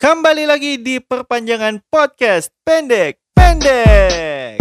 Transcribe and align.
Kembali 0.00 0.48
lagi 0.48 0.80
di 0.80 0.96
perpanjangan 0.96 1.76
podcast 1.92 2.48
pendek 2.64 3.20
pendek. 3.36 4.56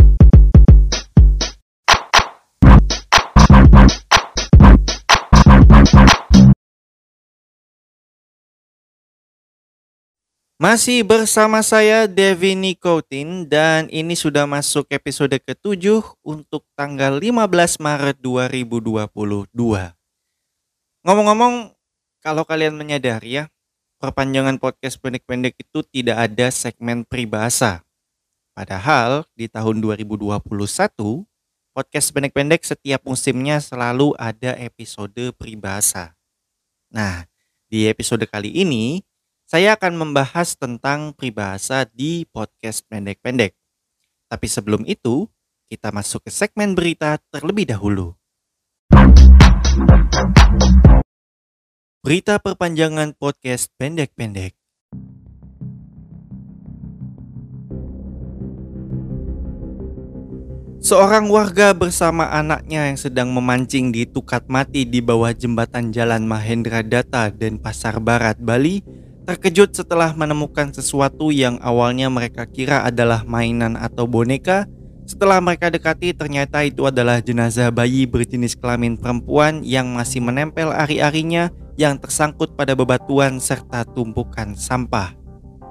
Masih 10.59 11.07
bersama 11.07 11.63
saya 11.63 12.03
Devi 12.03 12.59
Nikotin 12.59 13.47
dan 13.47 13.87
ini 13.95 14.19
sudah 14.19 14.43
masuk 14.43 14.91
episode 14.91 15.39
ke-7 15.39 16.03
untuk 16.19 16.67
tanggal 16.75 17.15
15 17.15 17.79
Maret 17.79 18.19
2022. 18.19 19.55
Ngomong-ngomong, 21.07 21.71
kalau 22.19 22.43
kalian 22.43 22.75
menyadari 22.75 23.39
ya, 23.39 23.47
perpanjangan 23.99 24.55
podcast 24.57 24.95
pendek-pendek 25.03 25.59
itu 25.59 25.83
tidak 25.91 26.31
ada 26.31 26.47
segmen 26.55 27.03
peribahasa. 27.03 27.83
Padahal 28.55 29.27
di 29.35 29.51
tahun 29.51 29.83
2021, 29.83 30.39
podcast 31.75 32.07
pendek-pendek 32.15 32.63
setiap 32.63 33.03
musimnya 33.03 33.59
selalu 33.59 34.15
ada 34.15 34.55
episode 34.55 35.35
peribahasa. 35.35 36.15
Nah, 36.89 37.27
di 37.67 37.85
episode 37.91 38.23
kali 38.25 38.55
ini 38.55 39.03
saya 39.43 39.75
akan 39.75 39.99
membahas 39.99 40.55
tentang 40.55 41.11
peribahasa 41.11 41.83
di 41.91 42.23
podcast 42.31 42.87
pendek-pendek. 42.87 43.51
Tapi 44.31 44.47
sebelum 44.47 44.87
itu, 44.87 45.27
kita 45.67 45.91
masuk 45.91 46.25
ke 46.25 46.31
segmen 46.31 46.71
berita 46.73 47.19
terlebih 47.29 47.67
dahulu. 47.67 48.15
Berita 51.99 52.39
perpanjangan 52.39 53.11
podcast 53.11 53.75
pendek-pendek. 53.75 54.55
Seorang 60.79 61.27
warga 61.27 61.75
bersama 61.75 62.31
anaknya 62.31 62.87
yang 62.87 62.95
sedang 62.95 63.35
memancing 63.35 63.91
di 63.91 64.07
Tukat 64.07 64.47
Mati 64.47 64.87
di 64.87 65.03
bawah 65.03 65.35
jembatan 65.35 65.91
Jalan 65.91 66.23
Mahendra 66.23 66.87
Data 66.87 67.27
dan 67.35 67.59
Pasar 67.59 67.99
Barat, 67.99 68.39
Bali 68.39 68.79
terkejut 69.27 69.75
setelah 69.75 70.15
menemukan 70.15 70.71
sesuatu 70.71 71.35
yang 71.35 71.59
awalnya 71.59 72.07
mereka 72.07 72.47
kira 72.47 72.87
adalah 72.87 73.27
mainan 73.27 73.75
atau 73.75 74.07
boneka. 74.07 74.71
Setelah 75.09 75.41
mereka 75.41 75.73
dekati, 75.73 76.13
ternyata 76.13 76.61
itu 76.61 76.85
adalah 76.85 77.17
jenazah 77.17 77.73
bayi 77.73 78.05
berjenis 78.05 78.53
kelamin 78.53 78.93
perempuan 78.93 79.65
yang 79.65 79.89
masih 79.97 80.21
menempel 80.21 80.69
ari-arinya 80.69 81.49
yang 81.81 81.97
tersangkut 81.97 82.53
pada 82.53 82.77
bebatuan 82.77 83.41
serta 83.41 83.89
tumpukan 83.89 84.53
sampah. 84.53 85.17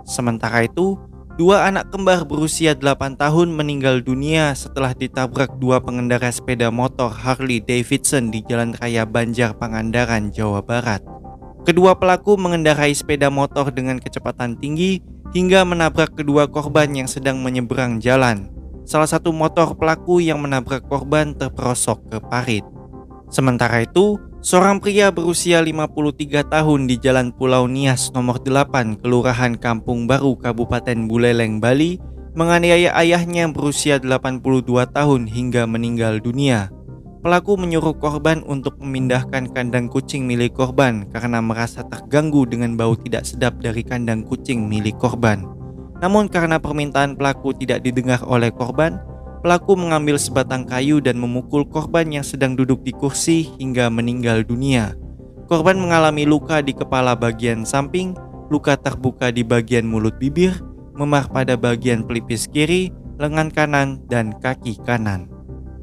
Sementara 0.03 0.67
itu, 0.67 0.99
dua 1.39 1.71
anak 1.71 1.87
kembar 1.95 2.27
berusia 2.27 2.75
8 2.75 3.15
tahun 3.15 3.55
meninggal 3.55 4.03
dunia 4.03 4.59
setelah 4.59 4.91
ditabrak 4.91 5.55
dua 5.63 5.79
pengendara 5.79 6.35
sepeda 6.35 6.75
motor 6.75 7.07
Harley 7.07 7.63
Davidson 7.63 8.35
di 8.35 8.43
Jalan 8.43 8.75
Raya 8.75 9.07
Banjar 9.07 9.55
Pangandaran, 9.55 10.35
Jawa 10.35 10.67
Barat. 10.67 10.99
Kedua 11.63 11.95
pelaku 11.95 12.35
mengendarai 12.35 12.91
sepeda 12.91 13.31
motor 13.31 13.71
dengan 13.71 14.03
kecepatan 14.03 14.59
tinggi 14.59 14.99
hingga 15.31 15.63
menabrak 15.63 16.19
kedua 16.19 16.51
korban 16.51 16.91
yang 16.91 17.07
sedang 17.07 17.39
menyeberang 17.39 18.03
jalan. 18.03 18.58
Salah 18.89 19.05
satu 19.05 19.37
motor 19.37 19.77
pelaku 19.77 20.25
yang 20.25 20.41
menabrak 20.41 20.81
korban 20.89 21.37
terperosok 21.37 22.09
ke 22.09 22.19
parit. 22.25 22.65
Sementara 23.29 23.85
itu, 23.85 24.17
seorang 24.41 24.81
pria 24.81 25.13
berusia 25.13 25.61
53 25.61 26.49
tahun 26.49 26.89
di 26.89 26.97
Jalan 26.97 27.37
Pulau 27.37 27.69
Nias 27.69 28.09
nomor 28.17 28.41
8, 28.41 29.05
Kelurahan 29.05 29.61
Kampung 29.61 30.09
Baru, 30.09 30.41
Kabupaten 30.41 31.05
Buleleng, 31.05 31.61
Bali, 31.61 32.01
menganiaya 32.33 32.97
ayahnya 32.97 33.53
berusia 33.53 34.01
82 34.01 34.65
tahun 34.89 35.29
hingga 35.29 35.69
meninggal 35.69 36.25
dunia. 36.25 36.73
Pelaku 37.21 37.61
menyuruh 37.61 37.93
korban 37.93 38.41
untuk 38.49 38.81
memindahkan 38.81 39.53
kandang 39.53 39.93
kucing 39.93 40.25
milik 40.25 40.57
korban 40.57 41.05
karena 41.13 41.45
merasa 41.45 41.85
terganggu 41.85 42.49
dengan 42.49 42.73
bau 42.73 42.97
tidak 42.97 43.29
sedap 43.29 43.61
dari 43.61 43.85
kandang 43.85 44.25
kucing 44.25 44.65
milik 44.65 44.97
korban. 44.97 45.58
Namun 45.99 46.31
karena 46.31 46.63
permintaan 46.63 47.19
pelaku 47.19 47.51
tidak 47.59 47.83
didengar 47.83 48.23
oleh 48.23 48.55
korban, 48.55 49.03
pelaku 49.43 49.75
mengambil 49.75 50.15
sebatang 50.19 50.63
kayu 50.63 51.03
dan 51.03 51.19
memukul 51.19 51.67
korban 51.67 52.07
yang 52.11 52.23
sedang 52.23 52.55
duduk 52.55 52.83
di 52.87 52.95
kursi 52.95 53.51
hingga 53.59 53.91
meninggal 53.91 54.47
dunia. 54.47 54.95
Korban 55.51 55.81
mengalami 55.81 56.29
luka 56.29 56.61
di 56.63 56.77
kepala 56.77 57.17
bagian 57.19 57.65
samping, 57.65 58.15
luka 58.53 58.77
terbuka 58.79 59.33
di 59.33 59.43
bagian 59.43 59.89
mulut 59.89 60.15
bibir, 60.21 60.55
memar 60.95 61.27
pada 61.31 61.57
bagian 61.57 62.05
pelipis 62.05 62.47
kiri, 62.47 62.93
lengan 63.17 63.49
kanan, 63.51 63.99
dan 64.07 64.37
kaki 64.39 64.79
kanan. 64.85 65.27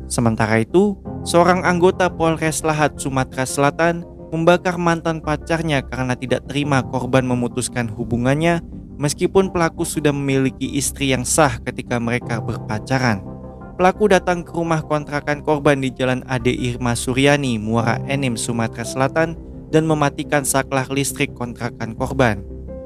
Sementara 0.05 0.61
itu, 0.61 0.95
seorang 1.25 1.65
anggota 1.65 2.07
Polres 2.13 2.61
Lahat, 2.61 2.93
Sumatera 3.01 3.43
Selatan 3.43 4.05
membakar 4.29 4.77
mantan 4.77 5.23
pacarnya 5.23 5.81
karena 5.81 6.13
tidak 6.13 6.45
terima 6.45 6.83
korban 6.85 7.25
memutuskan 7.25 7.89
hubungannya 7.89 8.61
meskipun 8.97 9.51
pelaku 9.51 9.83
sudah 9.83 10.11
memiliki 10.11 10.75
istri 10.75 11.11
yang 11.11 11.27
sah 11.27 11.59
ketika 11.63 11.99
mereka 11.99 12.39
berpacaran. 12.39 13.23
Pelaku 13.75 14.07
datang 14.07 14.39
ke 14.39 14.55
rumah 14.55 14.79
kontrakan 14.79 15.43
korban 15.43 15.83
di 15.83 15.91
Jalan 15.91 16.23
Ade 16.31 16.55
Irma 16.55 16.95
Suryani, 16.95 17.59
Muara 17.59 17.99
Enim, 18.07 18.39
Sumatera 18.39 18.87
Selatan 18.87 19.35
dan 19.67 19.83
mematikan 19.83 20.47
saklar 20.47 20.87
listrik 20.87 21.35
kontrakan 21.35 21.91
korban. 21.91 22.39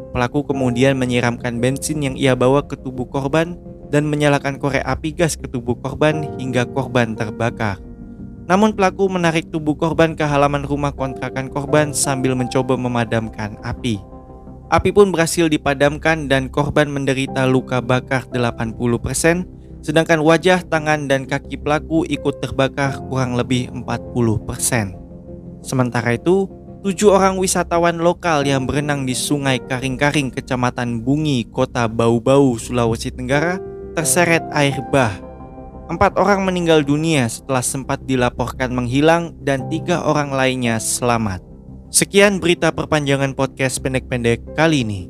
Pelaku 0.09 0.49
kemudian 0.49 0.97
menyiramkan 0.97 1.61
bensin 1.61 2.01
yang 2.01 2.17
ia 2.17 2.33
bawa 2.33 2.65
ke 2.65 2.73
tubuh 2.73 3.05
korban 3.05 3.53
dan 3.93 4.09
menyalakan 4.09 4.57
korek 4.57 4.81
api 4.81 5.13
gas 5.13 5.37
ke 5.37 5.45
tubuh 5.45 5.77
korban 5.77 6.25
hingga 6.41 6.65
korban 6.65 7.13
terbakar. 7.13 7.77
Namun 8.49 8.73
pelaku 8.73 9.05
menarik 9.05 9.53
tubuh 9.53 9.77
korban 9.77 10.17
ke 10.17 10.25
halaman 10.25 10.65
rumah 10.65 10.89
kontrakan 10.89 11.53
korban 11.53 11.93
sambil 11.93 12.33
mencoba 12.33 12.73
memadamkan 12.73 13.61
api. 13.61 14.08
Api 14.69 14.93
pun 14.93 15.09
berhasil 15.09 15.49
dipadamkan 15.49 16.29
dan 16.29 16.45
korban 16.45 16.85
menderita 16.93 17.49
luka 17.49 17.81
bakar 17.81 18.29
80%, 18.29 18.77
sedangkan 19.81 20.21
wajah, 20.21 20.61
tangan, 20.61 21.09
dan 21.09 21.25
kaki 21.25 21.57
pelaku 21.57 22.05
ikut 22.05 22.37
terbakar 22.37 23.01
kurang 23.09 23.33
lebih 23.33 23.73
40%. 23.73 24.93
Sementara 25.65 26.13
itu, 26.13 26.45
tujuh 26.85 27.09
orang 27.09 27.41
wisatawan 27.41 27.97
lokal 27.97 28.45
yang 28.45 28.69
berenang 28.69 29.09
di 29.09 29.17
Sungai 29.17 29.57
Karing-Karing, 29.57 30.37
Kecamatan 30.37 31.01
Bungi, 31.01 31.49
Kota 31.49 31.89
Bau-Bau, 31.89 32.53
Sulawesi 32.61 33.09
Tenggara, 33.09 33.57
terseret 33.97 34.45
air 34.53 34.77
bah. 34.93 35.17
Empat 35.89 36.21
orang 36.21 36.45
meninggal 36.45 36.85
dunia 36.85 37.25
setelah 37.25 37.65
sempat 37.65 38.05
dilaporkan 38.05 38.69
menghilang 38.69 39.33
dan 39.41 39.65
tiga 39.73 40.05
orang 40.05 40.29
lainnya 40.29 40.77
selamat. 40.77 41.48
Sekian 41.89 42.37
berita 42.37 42.69
perpanjangan 42.69 43.33
podcast 43.33 43.81
pendek-pendek 43.81 44.45
kali 44.53 44.85
ini. 44.85 45.09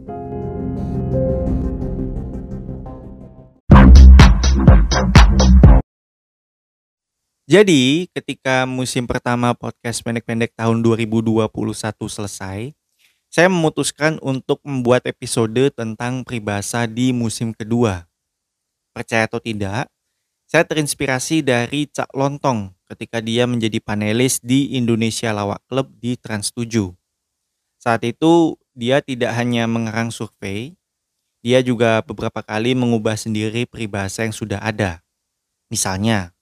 Jadi, 7.43 8.07
ketika 8.15 8.63
musim 8.63 9.03
pertama 9.03 9.51
podcast 9.51 9.99
pendek-pendek 10.07 10.55
tahun 10.55 10.79
2021 10.79 11.51
selesai, 12.07 12.71
saya 13.27 13.47
memutuskan 13.51 14.15
untuk 14.23 14.63
membuat 14.63 15.03
episode 15.03 15.75
tentang 15.75 16.23
peribahasa 16.23 16.87
di 16.87 17.11
musim 17.11 17.51
kedua 17.51 18.07
percaya 18.95 19.27
atau 19.27 19.43
tidak, 19.43 19.91
saya 20.47 20.63
terinspirasi 20.63 21.43
dari 21.43 21.91
Cak 21.91 22.15
Lontong 22.15 22.78
ketika 22.89 23.21
dia 23.21 23.45
menjadi 23.45 23.77
panelis 23.77 24.41
di 24.41 24.73
Indonesia 24.73 25.29
Lawak 25.29 25.61
Club 25.69 25.93
di 26.01 26.17
Trans 26.17 26.49
7. 26.49 26.89
Saat 27.77 28.01
itu 28.01 28.57
dia 28.73 28.99
tidak 29.05 29.37
hanya 29.37 29.69
mengarang 29.69 30.09
survei, 30.09 30.73
dia 31.39 31.61
juga 31.63 32.01
beberapa 32.03 32.41
kali 32.41 32.73
mengubah 32.73 33.15
sendiri 33.15 33.69
peribahasa 33.69 34.25
yang 34.25 34.35
sudah 34.35 34.59
ada. 34.59 35.05
Misalnya, 35.69 36.33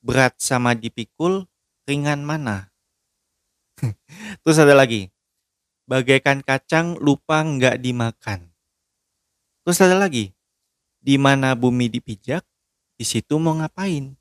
berat 0.00 0.38
sama 0.38 0.72
dipikul, 0.78 1.50
ringan 1.84 2.22
mana? 2.22 2.70
Terus 4.46 4.56
ada 4.62 4.72
lagi, 4.72 5.10
bagaikan 5.90 6.40
kacang 6.40 6.96
lupa 7.02 7.42
nggak 7.42 7.82
dimakan. 7.82 8.54
Terus 9.66 9.80
ada 9.82 9.98
lagi, 9.98 10.32
di 11.02 11.20
mana 11.20 11.52
bumi 11.52 11.90
dipijak, 11.90 12.46
di 12.96 13.04
situ 13.04 13.36
mau 13.36 13.58
ngapain. 13.58 14.16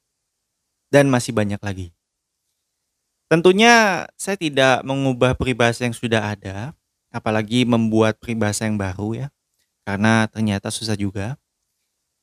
Dan 0.93 1.09
masih 1.09 1.33
banyak 1.33 1.57
lagi. 1.57 1.89
Tentunya 3.33 4.05
saya 4.13 4.37
tidak 4.37 4.85
mengubah 4.85 5.33
peribahasa 5.33 5.89
yang 5.89 5.97
sudah 5.97 6.37
ada, 6.37 6.77
apalagi 7.09 7.65
membuat 7.65 8.21
peribahasa 8.21 8.69
yang 8.69 8.77
baru 8.77 9.25
ya. 9.25 9.27
Karena 9.81 10.29
ternyata 10.29 10.69
susah 10.69 10.93
juga. 10.93 11.33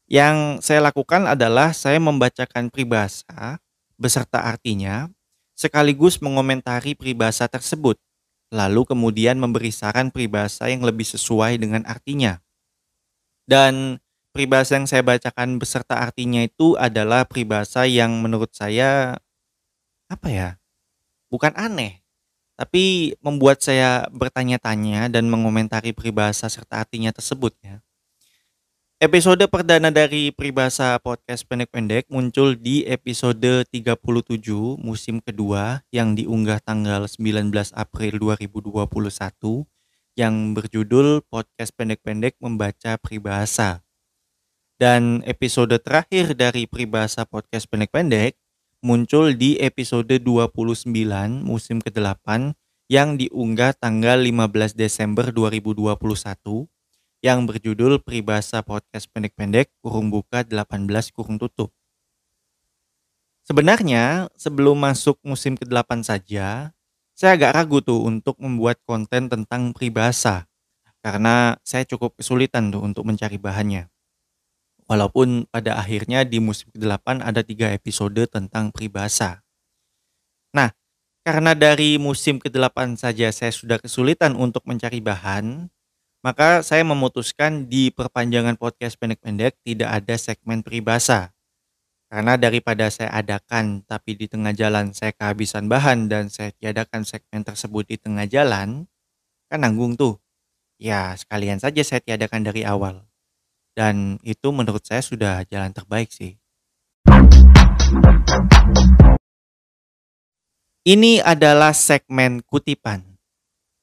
Yang 0.07 0.63
saya 0.63 0.79
lakukan 0.87 1.27
adalah 1.27 1.75
saya 1.75 1.99
membacakan 1.99 2.71
peribahasa 2.71 3.59
beserta 3.99 4.43
artinya 4.47 5.11
sekaligus 5.59 6.23
mengomentari 6.23 6.95
peribahasa 6.95 7.51
tersebut. 7.51 7.99
lalu 8.51 8.83
kemudian 8.83 9.39
memberi 9.39 9.71
saran 9.71 10.11
peribahasa 10.11 10.67
yang 10.67 10.83
lebih 10.83 11.07
sesuai 11.07 11.55
dengan 11.63 11.87
artinya. 11.87 12.43
Dan 13.47 14.03
peribahasa 14.31 14.79
yang 14.79 14.87
saya 14.87 15.03
bacakan 15.03 15.59
beserta 15.59 15.99
artinya 15.99 16.43
itu 16.43 16.79
adalah 16.79 17.27
peribahasa 17.27 17.87
yang 17.87 18.15
menurut 18.23 18.51
saya 18.55 19.19
apa 20.11 20.29
ya? 20.31 20.49
Bukan 21.31 21.55
aneh, 21.55 22.03
tapi 22.59 23.15
membuat 23.25 23.63
saya 23.63 24.11
bertanya-tanya 24.11 25.09
dan 25.09 25.31
mengomentari 25.31 25.95
peribahasa 25.95 26.51
serta 26.51 26.83
artinya 26.83 27.15
tersebut 27.15 27.55
ya. 27.63 27.79
Episode 29.01 29.49
perdana 29.49 29.89
dari 29.89 30.29
Peribahasa 30.29 31.01
Podcast 31.01 31.49
Pendek-Pendek 31.49 32.13
muncul 32.13 32.53
di 32.53 32.85
episode 32.85 33.65
37 33.73 33.97
musim 34.77 35.25
kedua 35.25 35.81
yang 35.89 36.13
diunggah 36.13 36.61
tanggal 36.61 37.09
19 37.09 37.49
April 37.73 38.13
2021 38.21 39.65
yang 40.21 40.53
berjudul 40.53 41.25
Podcast 41.33 41.73
Pendek-Pendek 41.81 42.37
Membaca 42.45 43.01
Peribahasa. 43.01 43.81
Dan 44.81 45.21
episode 45.29 45.77
terakhir 45.77 46.33
dari 46.33 46.65
Peribahasa 46.65 47.29
Podcast 47.29 47.69
Pendek-Pendek 47.69 48.33
muncul 48.81 49.37
di 49.37 49.61
episode 49.61 50.09
29 50.09 50.89
musim 51.45 51.85
ke-8 51.85 52.57
yang 52.89 53.21
diunggah 53.21 53.77
tanggal 53.77 54.17
15 54.17 54.73
Desember 54.73 55.37
2021 55.37 56.01
yang 57.21 57.45
berjudul 57.45 58.01
Peribahasa 58.01 58.65
Podcast 58.65 59.05
Pendek-Pendek 59.13 59.69
kurung 59.85 60.09
buka 60.09 60.49
18 60.49 60.89
kurung 61.13 61.37
tutup. 61.37 61.69
Sebenarnya 63.45 64.33
sebelum 64.33 64.81
masuk 64.81 65.21
musim 65.21 65.61
ke-8 65.61 66.09
saja, 66.09 66.73
saya 67.13 67.37
agak 67.37 67.53
ragu 67.53 67.85
tuh 67.85 68.01
untuk 68.09 68.41
membuat 68.41 68.81
konten 68.89 69.29
tentang 69.29 69.77
peribahasa 69.77 70.49
karena 71.05 71.61
saya 71.69 71.85
cukup 71.85 72.17
kesulitan 72.17 72.73
tuh 72.73 72.81
untuk 72.81 73.05
mencari 73.05 73.37
bahannya. 73.37 73.93
Walaupun 74.91 75.47
pada 75.55 75.79
akhirnya 75.79 76.27
di 76.27 76.43
musim 76.43 76.67
ke-8 76.75 77.23
ada 77.23 77.47
tiga 77.47 77.71
episode 77.71 78.27
tentang 78.27 78.75
peribahasa. 78.75 79.39
Nah, 80.51 80.75
karena 81.23 81.55
dari 81.55 81.95
musim 81.95 82.43
ke-8 82.43 82.99
saja 82.99 83.31
saya 83.31 83.55
sudah 83.55 83.79
kesulitan 83.79 84.35
untuk 84.35 84.67
mencari 84.67 84.99
bahan, 84.99 85.71
maka 86.27 86.67
saya 86.67 86.83
memutuskan 86.83 87.71
di 87.71 87.95
perpanjangan 87.95 88.59
podcast 88.59 88.99
pendek-pendek 88.99 89.63
tidak 89.63 89.95
ada 89.95 90.15
segmen 90.19 90.67
peribahasa. 90.67 91.31
Karena 92.11 92.35
daripada 92.35 92.91
saya 92.91 93.15
adakan 93.15 93.87
tapi 93.87 94.19
di 94.19 94.27
tengah 94.27 94.51
jalan 94.51 94.91
saya 94.91 95.15
kehabisan 95.15 95.71
bahan 95.71 96.11
dan 96.11 96.27
saya 96.35 96.51
tiadakan 96.59 97.07
segmen 97.07 97.47
tersebut 97.47 97.87
di 97.87 97.95
tengah 97.95 98.27
jalan, 98.27 98.91
kan 99.47 99.63
nanggung 99.63 99.95
tuh. 99.95 100.19
Ya 100.83 101.15
sekalian 101.15 101.63
saja 101.63 101.87
saya 101.87 102.03
tiadakan 102.03 102.43
dari 102.43 102.67
awal. 102.67 103.10
Dan 103.81 104.21
itu 104.21 104.53
menurut 104.53 104.85
saya 104.85 105.01
sudah 105.01 105.41
jalan 105.49 105.73
terbaik 105.73 106.13
sih. 106.13 106.37
Ini 110.85 111.25
adalah 111.25 111.73
segmen 111.73 112.45
kutipan. 112.45 113.01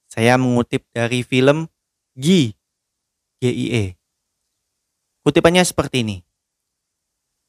Saya 0.06 0.38
mengutip 0.38 0.86
dari 0.94 1.26
film 1.26 1.66
GI, 2.14 2.54
GIE. 3.42 3.98
Kutipannya 5.26 5.66
seperti 5.66 6.06
ini. 6.06 6.22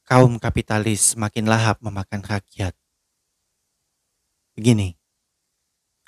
Kaum 0.08 0.40
kapitalis 0.40 1.20
makin 1.20 1.52
lahap 1.52 1.76
memakan 1.84 2.24
rakyat. 2.24 2.72
Begini, 4.56 4.96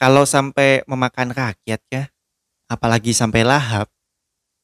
kalau 0.01 0.25
sampai 0.25 0.89
memakan 0.89 1.37
rakyat 1.37 1.85
ya, 1.93 2.09
apalagi 2.65 3.13
sampai 3.13 3.45
lahap, 3.45 3.93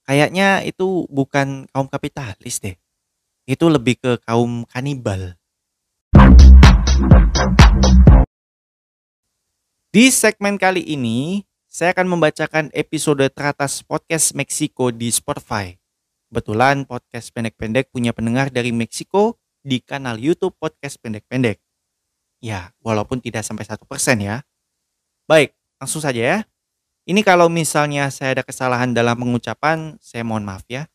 kayaknya 0.07 0.63
itu 0.63 1.05
bukan 1.11 1.67
kaum 1.75 1.91
kapitalis 1.91 2.63
deh. 2.63 2.79
Itu 3.45 3.67
lebih 3.67 3.99
ke 3.99 4.13
kaum 4.23 4.63
kanibal. 4.71 5.35
Di 9.91 10.05
segmen 10.15 10.57
kali 10.57 10.87
ini, 10.87 11.43
saya 11.67 11.91
akan 11.93 12.07
membacakan 12.17 12.65
episode 12.73 13.27
teratas 13.35 13.83
podcast 13.83 14.33
Meksiko 14.39 14.95
di 14.95 15.11
Spotify. 15.11 15.75
Kebetulan 16.31 16.87
podcast 16.87 17.31
pendek-pendek 17.35 17.91
punya 17.91 18.11
pendengar 18.15 18.51
dari 18.51 18.71
Meksiko 18.71 19.39
di 19.63 19.83
kanal 19.83 20.19
YouTube 20.19 20.55
podcast 20.59 20.99
pendek-pendek. 21.03 21.59
Ya, 22.43 22.71
walaupun 22.83 23.19
tidak 23.19 23.43
sampai 23.43 23.67
satu 23.67 23.89
persen 23.89 24.23
ya. 24.23 24.43
Baik, 25.27 25.57
langsung 25.81 26.03
saja 26.03 26.21
ya. 26.23 26.39
Ini 27.07 27.23
kalau 27.23 27.47
misalnya 27.47 28.11
saya 28.11 28.35
ada 28.35 28.43
kesalahan 28.43 28.91
dalam 28.91 29.15
pengucapan, 29.15 29.95
saya 30.03 30.27
mohon 30.27 30.43
maaf 30.43 30.67
ya. 30.67 30.91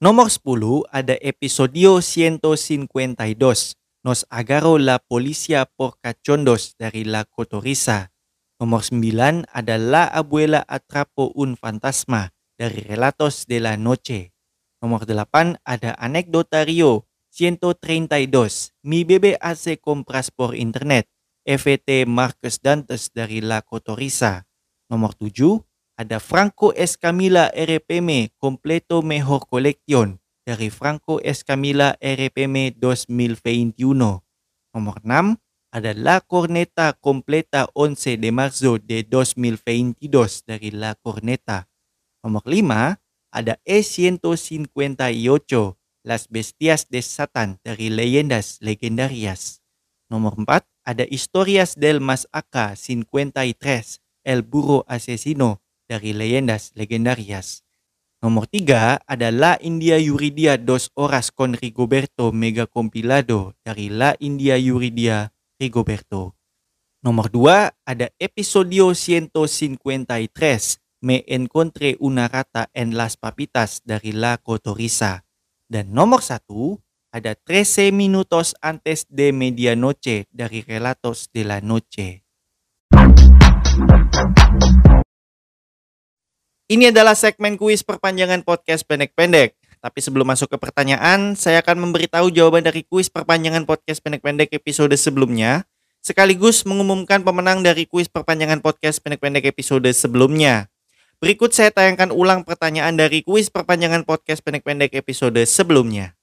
Nomor 0.00 0.32
10 0.32 0.88
ada 0.88 1.14
episodio 1.20 2.00
152, 2.00 3.76
Nos 4.02 4.26
agaro 4.32 4.80
la 4.80 4.98
policía 4.98 5.68
por 5.68 6.00
cachondos 6.02 6.74
dari 6.74 7.06
La 7.06 7.22
Cotorisa 7.22 8.12
Nomor 8.62 8.86
9 8.94 9.42
adalah 9.50 10.06
Abuela 10.06 10.62
Atrapo 10.70 11.34
un 11.34 11.58
Fantasma 11.58 12.30
dari 12.54 12.78
Relatos 12.86 13.50
de 13.50 13.58
la 13.58 13.74
Noche. 13.74 14.38
Nomor 14.78 15.02
8 15.02 15.58
ada 15.66 15.98
Anekdotario 15.98 17.10
132, 17.34 18.70
Mi 18.86 19.02
bebe 19.02 19.34
hace 19.42 19.82
compras 19.82 20.30
por 20.30 20.54
internet, 20.54 21.10
FT 21.42 22.06
Marcus 22.06 22.62
Dantes 22.62 23.10
dari 23.10 23.42
La 23.42 23.66
Cotoriza. 23.66 24.46
Nomor 24.92 25.16
7 25.16 25.64
ada 25.96 26.20
Franco 26.20 26.76
Escamila 26.76 27.48
RPM 27.56 28.28
Completo 28.36 29.00
Mejor 29.00 29.48
Colección 29.48 30.20
dari 30.44 30.68
Franco 30.68 31.16
Escamila 31.24 31.96
RPM 31.96 32.76
2021. 32.76 33.88
Nomor 34.76 34.96
6 35.00 35.40
ada 35.72 35.96
La 35.96 36.20
Corneta 36.20 36.92
Completa 36.92 37.72
11 37.72 38.20
de 38.20 38.30
marzo 38.36 38.76
de 38.76 39.00
2022 39.08 40.44
dari 40.44 40.68
La 40.68 40.92
Corneta. 41.00 41.72
Nomor 42.20 42.44
5 42.44 43.00
ada 43.32 43.56
E158 43.64 45.48
Las 46.04 46.28
Bestias 46.28 46.92
de 46.92 47.00
Satan 47.00 47.56
dari 47.64 47.88
Leyendas 47.88 48.60
Legendarias. 48.60 49.64
Nomor 50.12 50.36
4 50.36 50.68
ada 50.84 51.08
Historias 51.08 51.80
del 51.80 52.04
Mas 52.04 52.28
Aka 52.28 52.76
53 52.76 54.01
El 54.24 54.42
Burro 54.42 54.84
Asesino 54.88 55.62
dari 55.88 56.12
Leyendas 56.12 56.72
Legendarias. 56.74 57.64
Nomor 58.22 58.46
3 58.46 59.02
ada 59.06 59.28
La 59.34 59.58
India 59.60 59.98
Yuridia 59.98 60.56
dos 60.56 60.90
Horas 60.94 61.32
con 61.32 61.54
Rigoberto 61.54 62.30
Mega 62.30 62.66
Compilado 62.66 63.58
dari 63.64 63.90
La 63.90 64.14
India 64.20 64.56
Yuridia 64.56 65.34
Rigoberto. 65.58 66.38
Nomor 67.02 67.34
2 67.34 67.74
ada 67.84 68.06
episodio 68.18 68.94
153 68.94 70.82
Me 71.02 71.24
encontré 71.26 71.96
una 71.98 72.28
rata 72.28 72.70
en 72.74 72.96
las 72.96 73.16
papitas 73.16 73.82
dari 73.84 74.12
La 74.12 74.38
Cotoriza. 74.38 75.26
Dan 75.66 75.90
nomor 75.90 76.22
1 76.22 76.78
ada 77.10 77.34
13 77.34 77.90
minutos 77.90 78.54
antes 78.62 79.10
de 79.10 79.34
medianoche 79.34 80.30
dari 80.30 80.62
Relatos 80.62 81.28
de 81.34 81.42
la 81.42 81.60
Noche. 81.60 82.22
Ini 86.72 86.88
adalah 86.88 87.12
segmen 87.12 87.60
kuis 87.60 87.84
perpanjangan 87.84 88.44
podcast 88.44 88.84
pendek-pendek. 88.88 89.56
Tapi 89.82 89.98
sebelum 89.98 90.24
masuk 90.24 90.52
ke 90.52 90.56
pertanyaan, 90.56 91.34
saya 91.34 91.58
akan 91.60 91.80
memberitahu 91.84 92.30
jawaban 92.30 92.62
dari 92.62 92.86
kuis 92.86 93.10
perpanjangan 93.10 93.66
podcast 93.66 93.98
pendek-pendek 94.00 94.54
episode 94.54 94.94
sebelumnya, 94.94 95.66
sekaligus 96.00 96.62
mengumumkan 96.62 97.26
pemenang 97.26 97.66
dari 97.66 97.84
kuis 97.90 98.06
perpanjangan 98.06 98.62
podcast 98.62 99.02
pendek-pendek 99.02 99.42
episode 99.48 99.90
sebelumnya. 99.90 100.70
Berikut 101.18 101.50
saya 101.50 101.74
tayangkan 101.74 102.14
ulang 102.14 102.46
pertanyaan 102.46 102.94
dari 102.94 103.26
kuis 103.26 103.50
perpanjangan 103.50 104.06
podcast 104.06 104.40
pendek-pendek 104.46 104.94
episode 104.94 105.42
sebelumnya. 105.44 106.14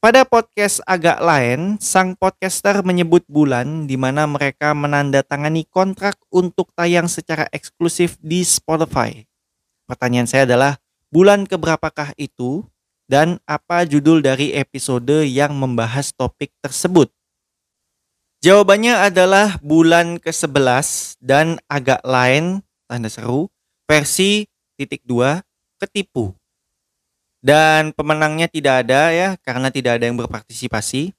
Pada 0.00 0.24
podcast 0.24 0.80
agak 0.88 1.20
lain, 1.20 1.76
sang 1.76 2.16
podcaster 2.16 2.80
menyebut 2.80 3.20
bulan 3.28 3.84
di 3.84 4.00
mana 4.00 4.24
mereka 4.24 4.72
menandatangani 4.72 5.68
kontrak 5.68 6.16
untuk 6.32 6.72
tayang 6.72 7.04
secara 7.04 7.44
eksklusif 7.52 8.16
di 8.16 8.40
Spotify. 8.40 9.28
Pertanyaan 9.84 10.24
saya 10.24 10.48
adalah, 10.48 10.80
bulan 11.12 11.44
keberapakah 11.44 12.16
itu 12.16 12.64
dan 13.12 13.44
apa 13.44 13.84
judul 13.84 14.24
dari 14.24 14.56
episode 14.56 15.20
yang 15.28 15.52
membahas 15.52 16.16
topik 16.16 16.48
tersebut? 16.64 17.12
Jawabannya 18.40 19.04
adalah 19.04 19.60
bulan 19.60 20.16
ke-11 20.16 21.20
dan 21.20 21.60
agak 21.68 22.00
lain, 22.08 22.64
tanda 22.88 23.12
seru, 23.12 23.52
versi 23.84 24.48
titik 24.80 25.04
2, 25.04 25.44
ketipu. 25.76 26.39
Dan 27.40 27.96
pemenangnya 27.96 28.52
tidak 28.52 28.84
ada 28.84 29.08
ya, 29.12 29.28
karena 29.40 29.72
tidak 29.72 29.96
ada 29.96 30.04
yang 30.04 30.20
berpartisipasi. 30.20 31.16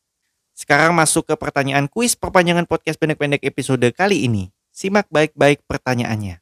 Sekarang 0.54 0.94
masuk 0.94 1.26
ke 1.26 1.34
pertanyaan 1.34 1.90
kuis 1.90 2.14
perpanjangan 2.14 2.70
podcast 2.70 3.02
pendek-pendek 3.02 3.42
episode 3.42 3.90
kali 3.98 4.30
ini. 4.30 4.54
Simak 4.70 5.10
baik-baik 5.10 5.66
pertanyaannya. 5.66 6.38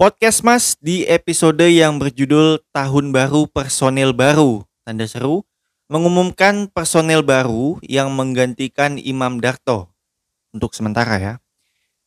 Podcast 0.00 0.40
Mas 0.40 0.80
di 0.80 1.04
episode 1.04 1.60
yang 1.68 2.00
berjudul 2.00 2.64
Tahun 2.72 3.06
Baru 3.12 3.44
Personel 3.52 4.16
Baru, 4.16 4.64
tanda 4.80 5.04
seru, 5.04 5.44
mengumumkan 5.92 6.72
personel 6.72 7.20
baru 7.20 7.76
yang 7.84 8.08
menggantikan 8.16 8.96
Imam 8.96 9.44
Darto 9.44 9.92
untuk 10.56 10.72
sementara 10.72 11.20
ya. 11.20 11.34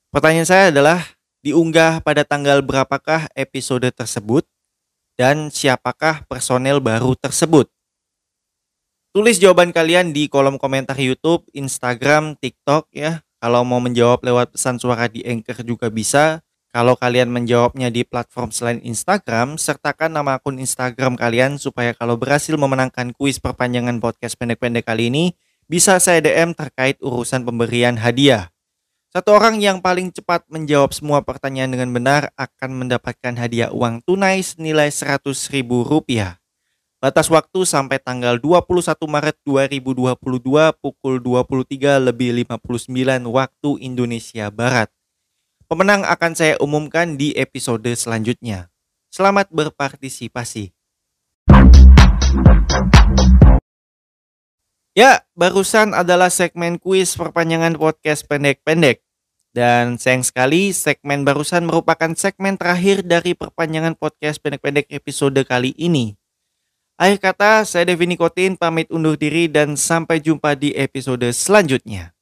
Pertanyaan 0.10 0.50
saya 0.50 0.66
adalah 0.74 1.06
diunggah 1.46 2.02
pada 2.02 2.26
tanggal 2.26 2.66
berapakah 2.66 3.30
episode 3.38 3.86
tersebut 3.94 4.48
dan 5.20 5.54
siapakah 5.54 6.26
personel 6.26 6.82
baru 6.82 7.14
tersebut? 7.18 7.70
Tulis 9.14 9.38
jawaban 9.38 9.70
kalian 9.70 10.10
di 10.10 10.26
kolom 10.26 10.58
komentar 10.58 10.98
YouTube, 10.98 11.46
Instagram, 11.54 12.34
TikTok 12.38 12.90
ya. 12.90 13.22
Kalau 13.38 13.62
mau 13.62 13.78
menjawab 13.78 14.26
lewat 14.26 14.58
pesan 14.58 14.82
suara 14.82 15.06
di 15.06 15.22
Anchor 15.22 15.62
juga 15.62 15.92
bisa. 15.94 16.42
Kalau 16.74 16.98
kalian 16.98 17.30
menjawabnya 17.30 17.94
di 17.94 18.02
platform 18.02 18.50
selain 18.50 18.82
Instagram, 18.82 19.62
sertakan 19.62 20.18
nama 20.18 20.42
akun 20.42 20.58
Instagram 20.58 21.14
kalian 21.14 21.62
supaya 21.62 21.94
kalau 21.94 22.18
berhasil 22.18 22.58
memenangkan 22.58 23.14
kuis 23.14 23.38
perpanjangan 23.38 24.02
podcast 24.02 24.34
pendek-pendek 24.42 24.90
kali 24.90 25.14
ini, 25.14 25.38
bisa 25.70 25.98
saya 26.02 26.18
DM 26.22 26.58
terkait 26.58 26.98
urusan 27.02 27.46
pemberian 27.46 27.94
hadiah. 28.02 28.53
Satu 29.14 29.30
orang 29.38 29.62
yang 29.62 29.78
paling 29.78 30.10
cepat 30.10 30.42
menjawab 30.50 30.90
semua 30.90 31.22
pertanyaan 31.22 31.70
dengan 31.70 31.94
benar 31.94 32.34
akan 32.34 32.82
mendapatkan 32.82 33.38
hadiah 33.38 33.70
uang 33.70 34.02
tunai 34.02 34.42
senilai 34.42 34.90
Rp100.000. 34.90 36.42
Batas 36.98 37.30
waktu 37.30 37.62
sampai 37.62 38.02
tanggal 38.02 38.42
21 38.42 38.74
Maret 39.06 39.38
2022 39.46 40.18
pukul 40.82 41.22
23 41.22 42.10
lebih 42.10 42.42
59 42.58 43.30
waktu 43.30 43.70
Indonesia 43.86 44.50
Barat. 44.50 44.90
Pemenang 45.70 46.10
akan 46.10 46.34
saya 46.34 46.58
umumkan 46.58 47.14
di 47.14 47.38
episode 47.38 47.94
selanjutnya. 47.94 48.74
Selamat 49.14 49.46
berpartisipasi. 49.54 50.74
Ya, 54.94 55.26
barusan 55.34 55.98
adalah 55.98 56.30
segmen 56.30 56.78
kuis 56.78 57.18
perpanjangan 57.18 57.74
podcast 57.82 58.30
pendek-pendek. 58.30 59.02
Dan 59.50 59.98
sayang 59.98 60.22
sekali 60.22 60.70
segmen 60.70 61.26
barusan 61.26 61.66
merupakan 61.66 62.14
segmen 62.14 62.62
terakhir 62.62 63.02
dari 63.02 63.34
perpanjangan 63.34 63.98
podcast 63.98 64.38
pendek-pendek 64.38 64.86
episode 64.94 65.42
kali 65.50 65.74
ini. 65.82 66.14
Akhir 66.94 67.18
kata, 67.26 67.66
saya 67.66 67.90
Devi 67.90 68.06
Nikotin 68.06 68.54
pamit 68.54 68.86
undur 68.94 69.18
diri 69.18 69.50
dan 69.50 69.74
sampai 69.74 70.22
jumpa 70.22 70.54
di 70.54 70.78
episode 70.78 71.26
selanjutnya. 71.34 72.13